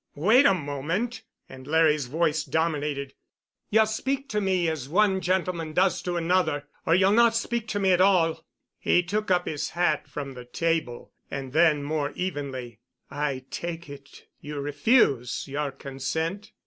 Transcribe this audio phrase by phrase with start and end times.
[0.15, 3.13] "Wait a moment!" and Larry's voice dominated.
[3.69, 7.91] "You'll speak to me as one gentleman does to another—or you'll not speak to me
[7.91, 8.43] at all."
[8.79, 12.79] He took up his hat from the table, and then, more evenly,
[13.11, 16.51] "I take it, you refuse your consent?"